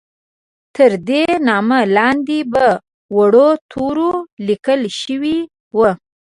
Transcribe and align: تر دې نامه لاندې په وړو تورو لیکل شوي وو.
تر 0.75 0.91
دې 1.09 1.23
نامه 1.47 1.79
لاندې 1.95 2.39
په 2.51 2.65
وړو 3.17 3.49
تورو 3.71 4.11
لیکل 4.47 4.81
شوي 5.01 5.37
وو. 5.77 5.89